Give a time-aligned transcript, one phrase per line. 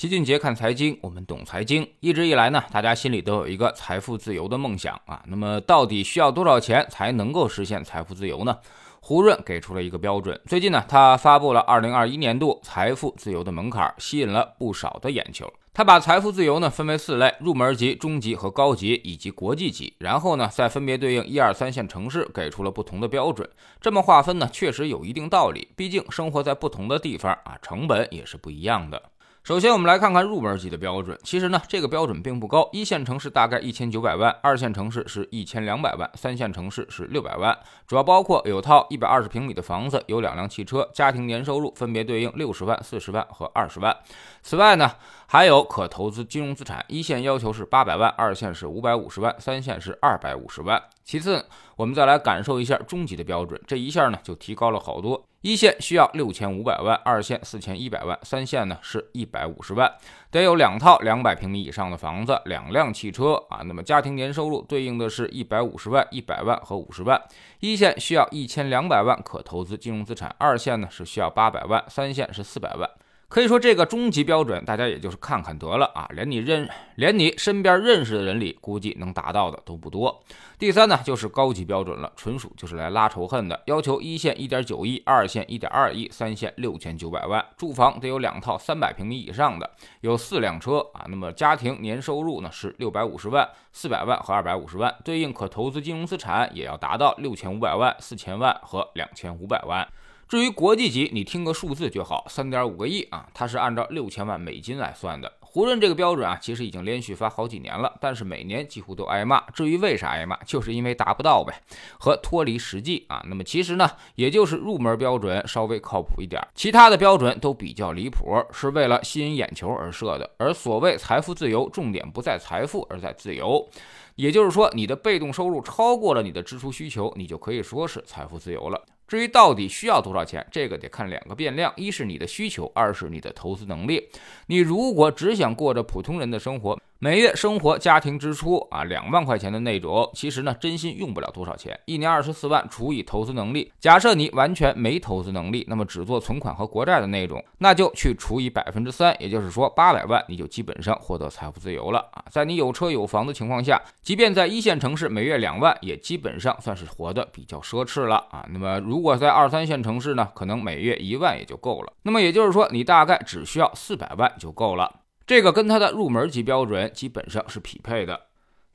[0.00, 1.86] 齐俊杰看财经，我们懂财经。
[2.00, 5.22] 一直以来呢，大家心里都有一个财富自由的梦想啊。
[5.26, 8.56] 那么，到底需要多少钱才能够实现财富自由呢？
[9.02, 10.40] 胡润给出了一个标准。
[10.46, 15.52] 最近呢，他发布了二零二一年度财富自由的门槛，吸引了不少的眼球。
[15.74, 19.92] 他把财富自由呢分为四类：入门级、中级和高级，以及国际级。
[19.98, 23.46] 然后呢，再分别对应一二三线城市，给出了不同的标准。
[23.82, 25.68] 这么划分呢，确实有一定道理。
[25.76, 29.02] 毕竟生活在不同的地方啊，成本也是不一样的。
[29.42, 31.18] 首先，我们来看看入门级的标准。
[31.24, 37.58] 其实呢，这个标准并不高，一线城市大概一千九百万，二线城市是一千两百万，三线城市是六百万。
[37.86, 43.96] 主要包括有套一百二十平米的房子，有两辆汽车，家庭年收入分别对应六十万、四十万和二十万。
[44.42, 44.92] 此外呢，
[45.26, 50.80] 还有可投资金融资产，一线要求是八百万，二线是五百五十万，三线是二百五十万。
[51.02, 55.24] 其次，我们再来感受一下中级的标准，这一下呢就提高了好多。
[55.42, 59.90] 一线需要六千五百万，二线四千一百万，三线呢是一百五十万，
[60.30, 63.62] 得有两套两百平米以上的房子，两辆汽车啊。
[63.64, 67.18] 那么家庭年收入对应的是一百五十万、一百万和五十万。
[67.60, 72.90] 一线需要一千两百万可投资金融资产，二线呢是需要八百万，三线是四百万。
[73.30, 80.20] 可以说，这个终极标准，大家也就是看看得了啊，连你认，连你身边认识的人里，估计能达到的都不多。
[80.58, 89.70] 第三呢，就是高级标准了，纯属就是来拉仇恨的，要求一线一点九亿，二线一点二亿，三线六千九百万，住房得有两套三百平米以上的，
[90.00, 99.86] 有四辆车啊，那么家庭年收入呢是六百五十万、四百万和二百五十万，对应可投资金融资产也要达到六千五百万、四千万和两千五百万。
[100.30, 105.32] 至于国际级，你听个数字就好，三点五个亿啊，它是按照六千万美金来算的。
[105.40, 109.40] 胡润这个标准啊，其实已经连续发好几年了，但是每年几乎都挨骂。
[109.50, 111.60] 至于为啥挨骂， 就是因为达不到呗，
[111.98, 113.20] 和脱离实际啊。
[113.26, 120.30] 那么其实呢，也就是入门标准稍微靠谱一点，其他的标准都比较离谱，是为了吸引眼球而设的。
[120.38, 123.68] 而所谓财富自由，重点不在财富，而在自由。
[124.14, 128.80] 也就是说，你的被动收入超过了你的支出需求，你就可以说是财富自由了。
[129.10, 134.08] 至于到底需要多少钱，这个得看两个变量：一是你的需求，二是你的投资能力。
[134.46, 141.80] 你如果只想过着普通人的生活，每月生活家庭支出啊两万块钱的那种，其实呢真心用不了多少钱。
[141.86, 152.22] 一年二十四万除以投资能力，假设你完全没投资能力，那么只做存款和国债的那种，那就去除以百分之三，也就是说八百万，你就基本上获得财富自由了啊。
[152.30, 158.44] 在你有车有房的情况下，即便在一线城市，每月两万也基本上算是活得比较奢侈了啊。
[158.50, 161.94] 那么如果在二三线城市呢，可能每月一万也就够了。
[162.02, 164.99] 那么也就是说，你大概只需要四百万就够了。
[165.30, 168.29] 这个跟它的入门级标准基本上是匹配的。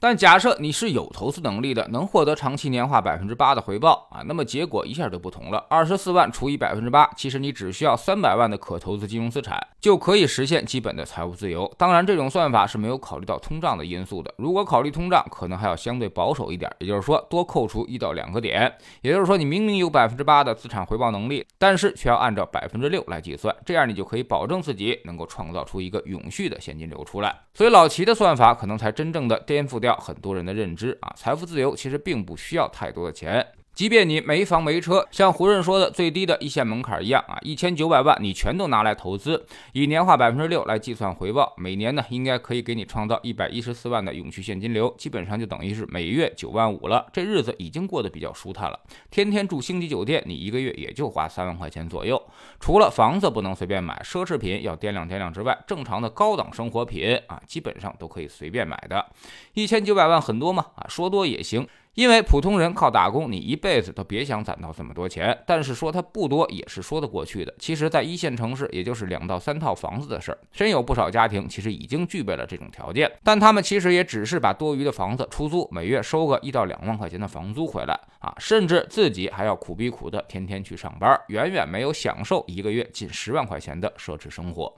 [0.06, 5.66] 但假设你是有投资能力的，能获得长期年化百分之八的回报啊，那么结果一下就不同了。
[5.68, 11.74] 二十四万除以百分之八，其实你只需要三百万的可投资金融资产，就可以实现基本的财务自由。
[11.76, 14.32] 当然，这种算法是没有考虑到通胀的因素的。
[14.38, 18.72] 如果考虑通胀，可能还要相对保守一点，也就是说多扣除一到两个点。
[19.02, 27.36] 也就是说，你明明有百分之八的资产回报能力，但是却要按照百分之六来计算，这样你就可以保证自己能够创造出一个永续的现金流出来。
[27.56, 29.95] 所以老齐的算法可能才真正的颠覆掉。
[29.98, 33.46] 很多人的认知啊，财富自由其实并不需要太多的钱。
[33.76, 47.06] 即便你没房没车，像胡润说的最低的一线门槛一样啊，一千九百万你全都拿来投资，以年化百分之六来计算回报，每年呢应该可以给你创造一百一十四万的永续现金流，基本上就等于是每月九万五了。
[47.12, 48.80] 这日子已经过得比较舒坦了，
[49.12, 52.22] 天天住星级酒店，你一个月也就花三万块钱左右。
[52.62, 59.06] 除了房子不能随便买，奢侈品要掂量掂量之外，正常的高档生活品啊，基本上都可以随便买的。
[59.54, 60.66] 一千九百万很多吗？
[60.76, 61.68] 啊，说多也行。
[61.96, 65.38] 因为普通人靠打工，你一辈子都别想攒到这么多钱。
[65.48, 67.54] 但是说它不多也是说得过去的。
[67.58, 73.10] 其实，在一线城市，也就是两到三套房子的事儿，真有不少家庭其实已经具备了这种条件。
[73.24, 84.72] 但他们其实也只是把多余的房子出租，每月收个一到两万块钱的房租回来啊，甚至自己还要苦逼苦的天天去上班，远远没有享受一个月近十万块钱的奢侈生活。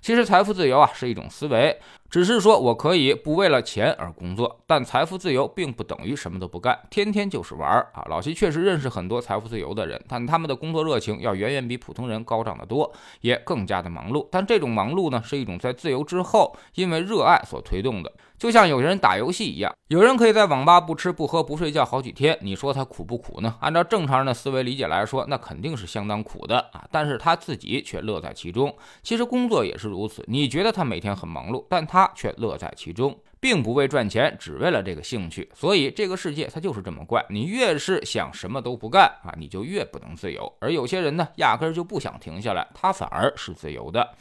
[0.00, 1.76] 其实财富自由啊是一种思维，
[2.10, 8.02] 只是说我可以不为了钱而工作，但财富自由并不等于什么都不干，天天就是玩儿啊。
[8.08, 12.90] 老齐确实认识很多财富自由的人，但他们的工作热情要远远比普通人高涨得多，
[13.20, 14.26] 也更加的忙碌。
[14.30, 18.10] 但这种忙碌呢，是一种在自由之后因为热爱所推动的。
[18.38, 23.56] 就像有些人打游戏一样，有人可以在网吧不吃不喝不睡觉好几天，你说他苦不苦呢？
[23.60, 26.86] 按照正常人的思维理解来说，那肯定是相当苦的啊！
[26.92, 28.72] 但是他自己却乐在其中。
[29.02, 35.50] 其实工作也是如此，你觉得他每天很忙碌，但他却乐在其中，并不为赚钱，只为了这个兴趣。
[35.52, 40.52] 所以这个世界它就是这么怪，你越是想什么都不干啊，你就越不能自由。
[40.60, 44.14] 而有些人呢，压根儿就不想停下来，他反而是自由的。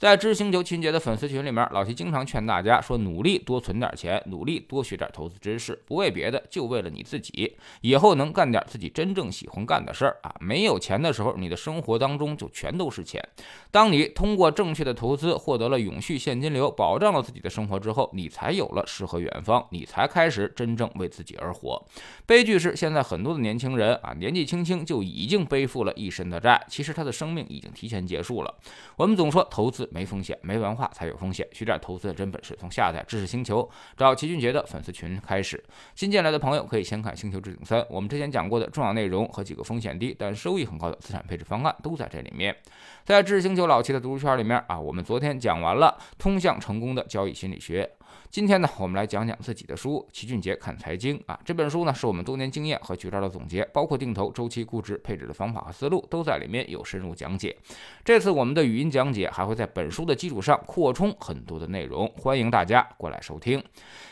[0.00, 10.34] 在知星球秦杰的粉丝群里面，老齐经常劝大家说：努力多存点钱，努力多学点投资知识，不为别的，就为了你自己，以后能干点自己真正喜欢干的事儿啊！
[10.40, 13.22] 没有钱的时候，你的生活当中就全都是钱。
[13.70, 21.86] 当你通过正确的投资获得了永续现金流，保障了自己的生活之后，你才有了诗和远方，你才开始真正为自己而活。
[22.24, 28.54] 悲剧是，现在很多的年轻人啊，年纪轻轻就已经背负了一身的债，其实他的生命已经提前结束了。
[28.96, 29.89] 我们总说投资。
[29.90, 31.46] 没风险，没文化才有风险。
[31.52, 35.62] 学点投资的真本事，从下载知识星球找齐俊杰的粉丝群开始。
[35.94, 42.56] 新进来的朋友可以先看《星球置顶三》，我们之前讲过的重要内容和几个风险低但收益很高的资产配置方案都在这里面。
[43.04, 47.90] 在知识星球老齐的读书圈里面啊，我们昨天讲完了通向成功的交易心理学。
[48.30, 57.56] 今天呢，我们来讲讲自己的书《齐俊杰看财经》啊，这本书呢是我们多年经验和绝招的总结，包括定投、周期、估值、配置的方法和思路都在里面有深入讲解。
[58.04, 63.60] 这次我们的语音讲解还会在本书的基础上扩充很多的内容，欢迎大家过来收听。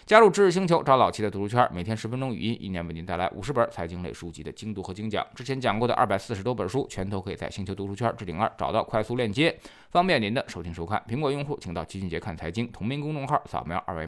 [0.05, 5.25] 加入知识星球，找老齐的读书圈，每天十分钟语音，一年为您带来五十本财经类书籍的精读和精讲。
[5.37, 9.57] 之前讲过的二百四十多本书，全都可以在星球读书圈置顶二找到快速链接，
[9.91, 11.01] 方便您的收听收看。
[11.09, 14.08] 苹果用户请到齐俊杰看财经同名公众号，扫描二维码